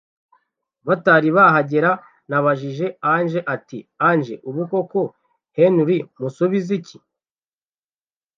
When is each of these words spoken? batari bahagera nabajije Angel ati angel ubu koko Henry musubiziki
batari 0.87 1.29
bahagera 1.37 1.91
nabajije 2.29 2.85
Angel 3.13 3.43
ati 3.55 3.77
angel 4.09 4.39
ubu 4.49 4.61
koko 4.71 5.01
Henry 5.57 5.97
musubiziki 6.19 6.97